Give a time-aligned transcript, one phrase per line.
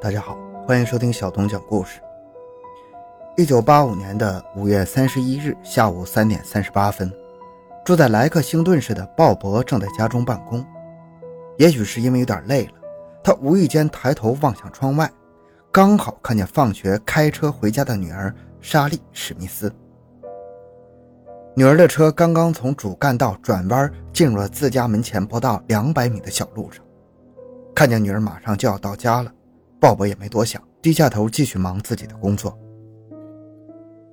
[0.00, 2.00] 大家好，欢迎收听小东讲故事。
[3.36, 7.12] 一九八五年的五月三十一日下午三点三十八分，
[7.84, 10.64] 住在莱克星顿市的鲍勃正在家中办公。
[11.56, 12.74] 也许是因为有点累了，
[13.24, 15.10] 他无意间抬头望向窗外，
[15.72, 19.72] 刚好看见放学开车回家的女儿莎莉·史密斯。
[21.56, 26.84] 女儿的车刚刚从主干道转弯，进入了自家门前不到两百米的小路上。
[27.74, 29.32] 看见女儿马上就要到家了，
[29.80, 32.58] 鲍勃也没多想，低下头继续忙自己的工作。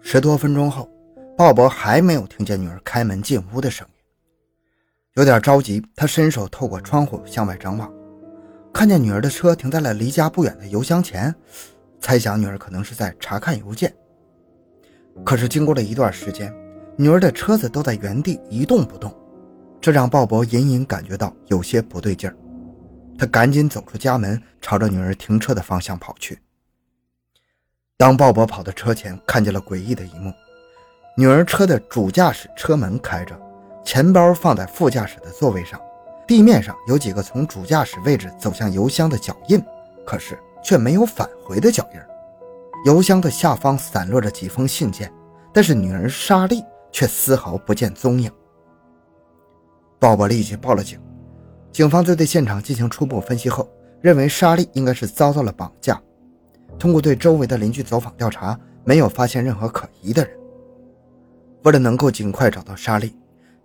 [0.00, 0.88] 十多分钟后，
[1.36, 3.94] 鲍勃还没有听见女儿开门进屋的声音，
[5.14, 5.84] 有点着急。
[5.96, 7.92] 他伸手透过窗户向外张望，
[8.72, 11.34] 看见女儿的车停在了离家不远的邮箱前，
[12.00, 13.92] 猜想女儿可能是在查看邮件。
[15.24, 16.54] 可是经过了一段时间，
[16.96, 19.12] 女儿的车子都在原地一动不动，
[19.80, 22.36] 这让鲍勃隐隐感觉到有些不对劲儿。
[23.18, 26.38] 他赶紧走出家门，朝着女儿停车的方向跑去。
[27.96, 30.32] 当鲍勃跑到车前，看见了诡异的一幕：
[31.16, 33.36] 女儿车的主驾驶车门开着，
[33.84, 35.80] 钱包放在副驾驶的座位上，
[36.28, 39.60] 地面上有几个从主驾驶位置走向油箱的脚印，
[40.06, 42.00] 可是却没有返回的脚印。
[42.84, 45.12] 油箱的下方散落着几封信件，
[45.52, 46.62] 但是女儿莎莉
[46.92, 48.30] 却丝毫不见踪影。
[49.98, 51.00] 鲍勃立即报了警，
[51.72, 53.68] 警方在对现场进行初步分析后，
[54.00, 56.00] 认为莎莉应该是遭到了绑架。
[56.78, 60.32] 通过对周围的邻居走访调查，没有发现任何可疑的人。
[61.64, 63.14] 为了能够尽快找到莎莉，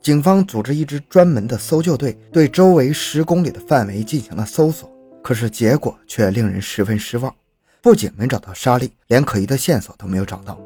[0.02, 4.92] 警方组织一支专门的搜救队，对周围十公里的范围进行了搜索。
[5.22, 7.34] 可是结果却令人十分失望，
[7.82, 10.60] 不仅没找到莎莉，连可疑的线索都没有找到。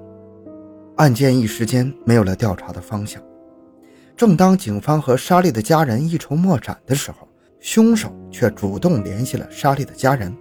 [0.95, 3.21] 案件一时间没有了调查的方向。
[4.15, 7.26] 正当警方和莎莉的家人一筹莫展的时候，
[7.67, 10.33] 凶手却主动联系了莎莉的家人。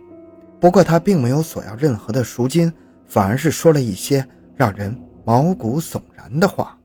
[0.61, 2.73] 不过他并没有索要任何的赎金，
[3.05, 4.25] 反而是说了一些
[4.55, 6.78] 让人毛骨悚然的话。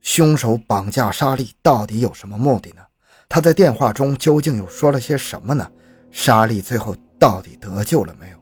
[0.00, 2.82] 凶手绑架莎莉到底有什么目的呢？
[3.28, 5.68] 他在电话中究竟又说了些什么呢？
[6.12, 8.36] 莎莉最后到底得救了没有？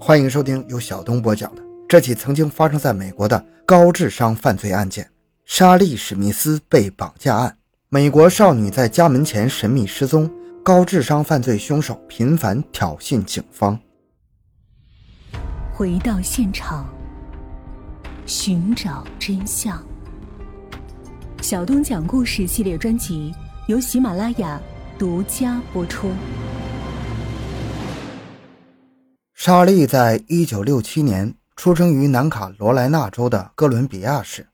[0.00, 5.06] 欢迎收听由小东播讲的这起曾经发生在美国的高智商犯罪案件——
[5.44, 7.54] 莎莉·史密斯被绑架案。
[7.94, 10.28] 美国少女在家门前神秘失踪。
[10.64, 13.78] 高智商犯罪凶手频繁挑衅警方。
[15.72, 16.92] 回到现场，
[18.26, 19.80] 寻找真相。
[21.40, 23.32] 小东讲故事系列专辑
[23.68, 24.60] 由喜马拉雅
[24.98, 26.10] 独家播出。
[29.34, 34.48] 莎莉在一九六七年出生于南卡罗来纳州的哥伦比亚市，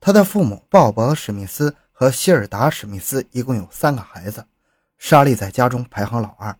[0.00, 4.46] 她的父母鲍勃·史密斯和希尔达·史密斯一共有三个孩子。
[4.98, 6.56] 莎莉在家中排行老二，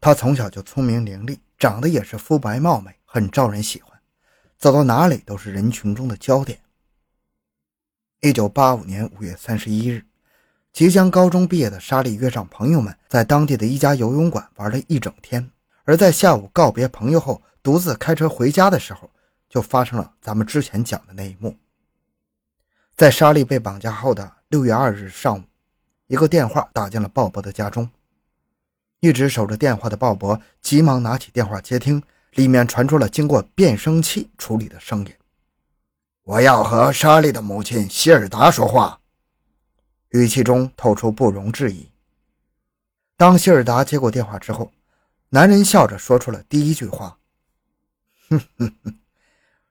[0.00, 3.96] 她从小就聪明伶俐，长得也是肤白貌美，很招人喜欢，
[4.58, 6.58] 走到哪里都是人群中的焦点。
[8.22, 10.04] 一九八五年五月三十一日，
[10.72, 15.48] 即将高中毕业的莎莉约上朋友们在当地的一家游泳馆玩了一整天，
[15.84, 19.08] 而在下午告别朋友后，独自开车回家的时候，
[19.48, 21.56] 就发生了咱们之前讲的那一幕。
[22.96, 25.42] 在莎莉被绑架后的六月二日上午。
[26.06, 27.90] 一个电话打进了鲍勃的家中，
[29.00, 35.12] 一直守着电话的鲍勃急忙拿起电话接听，里面传出了经过变声器处理的声音
[36.24, 39.00] ：“我要和莎莉的母亲希尔达说话。”
[40.10, 41.90] 语气中透出不容置疑。
[43.16, 44.70] 当希尔达接过电话之后，
[45.30, 47.18] 男人笑着说出了第一句话
[48.28, 48.98] ：“哼哼哼，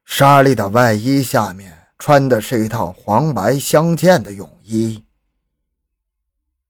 [0.04, 5.04] 莎莉的外衣下面穿的是一套黄白相间的泳衣。”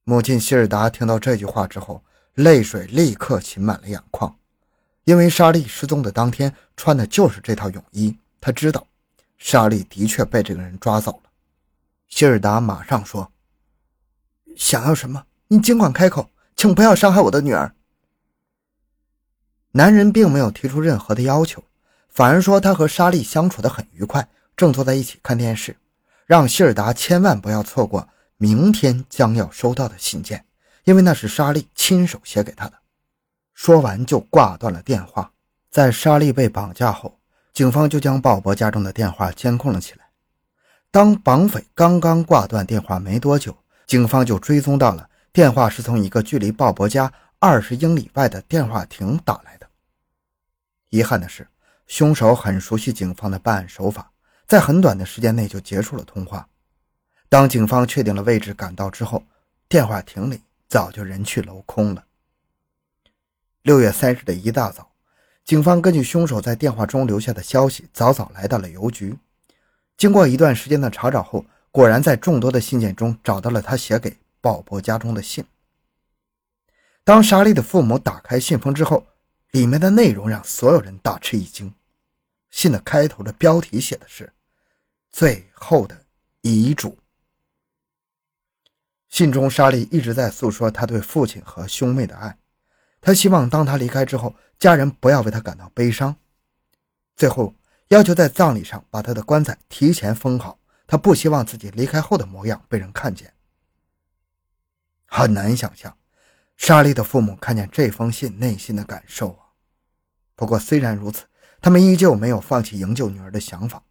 [0.06, 2.03] 母亲希尔达听到这句话之后，
[2.35, 4.35] 泪水立刻噙满了眼眶，
[5.06, 8.17] 因为莎莉失踪的当天穿的就是这套泳衣。
[8.41, 8.85] 她知道，
[9.38, 11.29] 莎莉的确被这个人抓走了。
[12.09, 13.31] 希尔达马上说
[14.57, 15.25] ：“想要什么？
[15.47, 17.73] 你尽管开口，请不要伤害我的女儿。”
[19.72, 21.64] 男人并没有提出任何的要求，
[22.09, 25.76] 反而说他和莎莉相处的很愉快，正坐在一起看电视，
[26.26, 28.08] 让希尔达千万不要错过。
[28.38, 30.46] 明天将要收到的信件，
[30.84, 32.73] 因为那是莎莉亲手写给他的。
[33.53, 35.32] 说完就挂断了电话。
[35.70, 37.20] 在莎莉被绑架后，
[37.53, 40.09] 警方就将鲍勃家中的电话监控了起来。
[40.91, 43.58] 当绑匪刚刚挂断电话没多久，
[43.88, 49.67] 警方就追踪到了电话是从一个距离鲍勃家二十英里外的电话亭打来的。
[50.90, 51.47] 遗憾的是，
[51.88, 54.11] 凶手很熟悉警方的办案手法，
[54.47, 56.47] 在很短的时间内就结束了通话。
[57.29, 59.23] 当警方确定了位置赶到之后，
[59.67, 62.03] 电话亭里早就人去楼空了。
[63.63, 64.91] 六月三日的一大早，
[65.43, 69.17] 警方根据凶手在电话中留下的消息，早早来到了邮局。
[69.97, 75.43] 经过一段时间的查找后，果然在众多的信件中找到了他写给鲍勃家中的信。
[77.03, 79.05] 当莎莉的父母打开信封之后，
[79.51, 81.73] 里面的内容让所有人大吃一惊。
[82.53, 84.32] 信的开头的标题写的是
[85.09, 86.05] “最后的
[86.41, 86.96] 遗嘱”。
[89.09, 92.38] 信中，莎莉一直在诉说她对父亲和兄妹的爱，
[93.02, 96.16] 她希望当他离开之后，家人不要为他感到悲伤。
[97.16, 97.55] 最后，
[97.88, 103.34] 要求在葬礼上把他的棺材提前封好，他不希望自己离开后的模样被人看见。
[105.08, 105.97] 很难想象。
[106.56, 109.49] 莎莉的父母看见这封信，内心的感受啊。
[110.35, 111.26] 不过，虽然如此，
[111.63, 113.81] 他们依旧没有放弃营救女儿的想法，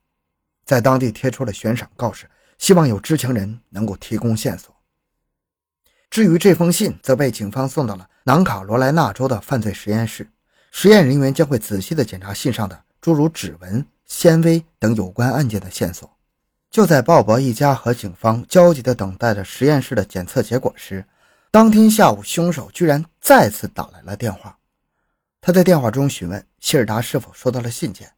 [0.67, 2.29] 在当地贴出了悬赏告示，
[2.59, 4.77] 希望有知情人能够提供线索。
[6.11, 10.31] 至于这封信，则被警方送到了南卡罗来纳州的犯罪实验室，
[10.71, 16.15] 实验人员将会仔细地检查信上的诸如指纹、纤维等有关案件的线索。
[16.71, 21.03] 就在鲍勃一家和警方焦急地等待着实验室的检测结果时，
[21.51, 24.59] 当天下午，凶手居然再次打来了电话。
[25.45, 28.15] 他在电话中询问希尔达是否收到了信件。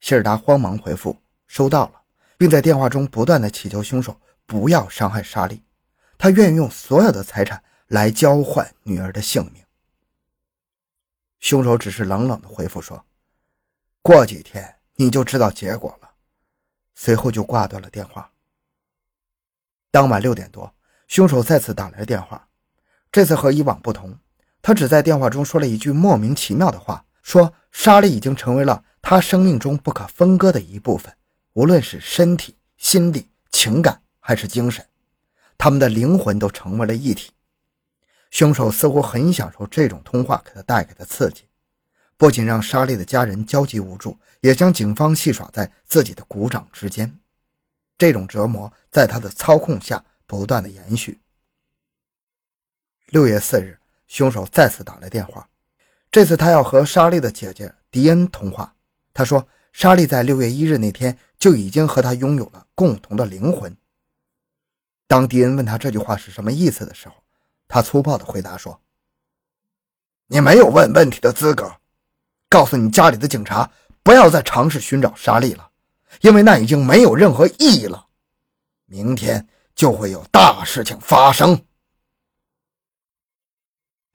[0.00, 2.00] 希尔达慌忙回复收到了，
[2.38, 5.62] 并在电话中不断的祈求凶手不要伤害莎莉，
[6.16, 9.62] 他愿意用所有的财产来交换女儿的性命。
[11.40, 13.04] 凶手只是冷冷的回复说
[14.00, 16.10] ：“过几天你就知道结果了。”
[16.96, 18.32] 随后就挂断了电话。
[19.90, 20.74] 当晚六点多。
[21.08, 22.48] 凶手再次打来电话，
[23.10, 24.16] 这次和以往不同，
[24.62, 31.14] 他只在电话中说了一句莫名其妙的话，说莎莉已经成为了他生命中不可分割的一部分，
[31.54, 34.86] 无论是身体、心理、情感还是精神，
[35.56, 37.30] 他们的灵魂都成为了一体。
[38.30, 41.44] 凶手似乎很享受这种通话给他带给的刺激，
[42.16, 47.18] 不仅让莎莉的家人焦急无助，也将警方戏耍在自己的鼓掌之间。
[47.98, 50.04] 这种折磨在他的操控下。
[50.30, 51.20] 不断的延续。
[53.08, 53.79] 六月四日，
[54.10, 55.48] 凶手再次打来电话，
[56.10, 58.74] 这次他要和莎莉的姐姐迪恩通话。
[59.14, 63.74] 他说，莎莉在六月一日那天就已经和他拥有了共同的灵魂。
[65.06, 67.14] 当迪恩问他这句话是什么意思的时候，
[67.68, 68.80] 他粗暴的回答说
[70.26, 71.72] ：“你没有问问题的资格。
[72.48, 73.70] 告诉你家里的警察，
[74.02, 75.70] 不要再尝试寻找莎莉了，
[76.20, 78.08] 因为那已经没有任何意义了。
[78.86, 81.58] 明天。”就会有大事情发生。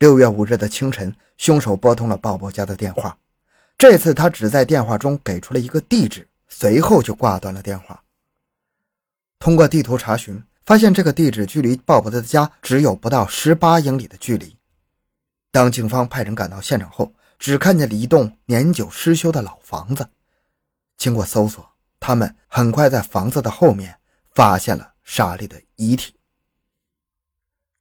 [0.06, 3.18] 六月五日的清晨，凶手拨通了鲍勃家的电话。
[3.76, 8.04] 这次他只在电话中给出了一个地址，随后就挂断了电话。
[9.40, 14.56] 通过地图查询，发现这个地址距离鲍勃的家只有不到十八英里的距离。
[15.50, 20.08] 当警方派人赶到现场后，只看见了一栋年久失修的老房子。
[20.98, 21.68] 经过搜索，
[22.00, 23.98] 他们很快在房子的后面
[24.36, 24.92] 发现了。
[25.04, 26.14] 莎莉的遗体，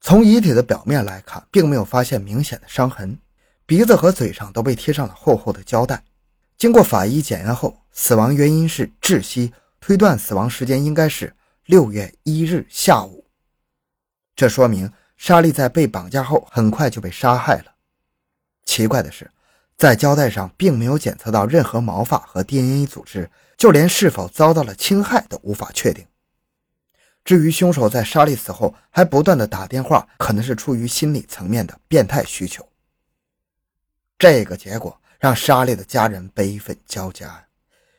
[0.07, 3.19] 从遗体的表面来看，并没有发现明显的伤痕，
[3.65, 6.05] 鼻子和嘴上都被贴上了厚厚的胶带。
[6.59, 11.35] 经过法医检验后，死亡原因是窒息，推断死亡时间应该是
[11.65, 13.25] 六月一日下午。
[14.37, 17.73] 这说明莎莉在被绑架后很快就被杀害了。
[18.67, 19.31] 奇怪的是，
[19.79, 26.07] 在胶带上并没有检测到任何毛发和 DNA 组织，就连是否遭到了侵害都无法确定。
[27.25, 32.69] 至于凶手在莎莉死后还不断的打电话，可能是出于心理层面的变态需求。
[34.19, 37.47] 这个结果让莎莉的家人悲愤交加，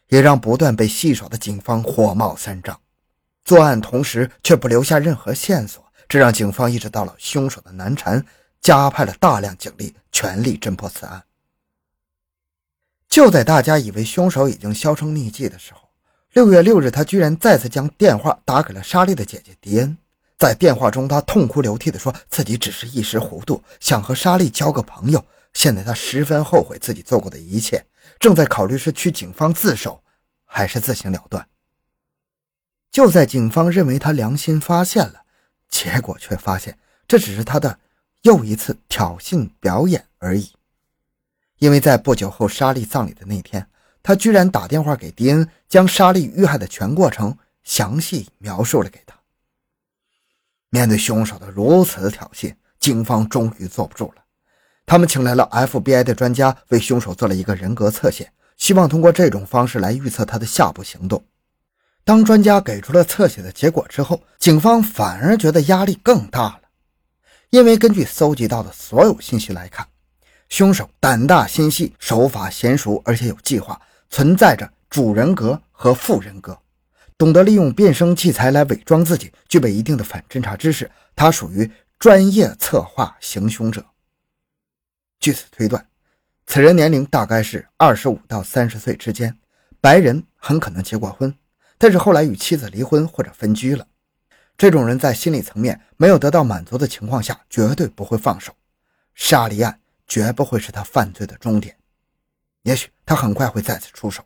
[0.09, 2.79] 也让不断被戏耍的警方火冒三丈。
[3.43, 8.23] 作案同时却不留下任何线索，这让警方意识到了凶手的难缠，
[8.61, 11.23] 加派了大量警力，全力侦破此案。
[13.09, 15.84] 就在大家以为凶手已经销声匿迹的时候，
[16.35, 19.97] 六月六日，他居然再次将电话打给了莎莉的姐姐迪恩。
[20.37, 25.25] 在电话中，他痛哭流涕地说自己只是一时糊涂，想和莎莉交个朋友。
[25.53, 27.85] 现在他十分后悔自己做过的一切，
[28.19, 30.03] 正在考虑是去警方自首，
[30.43, 31.47] 还是自行了断。
[32.91, 35.21] 就在警方认为他良心发现了，
[35.69, 36.77] 结果却发现
[37.07, 37.79] 这只是他的
[38.23, 40.51] 又一次挑衅表演而已。
[41.59, 43.69] 因为在不久后莎莉葬礼的那天。
[44.05, 49.15] 他居然打电话给迪恩，将莎莉遇害的全过程详细描述了给他。
[50.69, 54.23] 面对凶手的如此挑衅，警方终于坐不住了。
[54.85, 61.25] 他们请来了 FBI 的专家，为凶手做了一个人格测写，希望通过这种方式来预测他的下步行动。
[62.03, 66.61] 当专家给出了测写的结果之后，警方反而觉得压力更大了，
[67.49, 69.87] 因为根据搜集到的所有信息来看。
[70.47, 73.81] 凶手胆大心细，手法娴熟，而且有计划，
[74.15, 76.57] 存在着主人格和副人格，
[77.17, 80.89] 懂得利用变声器材来伪装自己，具备一定的反侦查知识。
[81.17, 81.69] 他属于
[81.99, 83.85] 专业策划行凶者。
[85.19, 85.85] 据此推断，
[86.47, 89.37] 此人年龄大概是二十五到三十岁之间，
[89.81, 91.35] 白人，很可能结过婚，
[91.77, 93.85] 但是后来与妻子离婚或者分居了。
[94.57, 98.53] 这种人在心理层面没有得到满足的情况下，绝对不会放手。
[99.13, 101.75] 杀离案绝不会是他犯罪的终点，
[102.65, 104.23] 也许他很快会再次出手。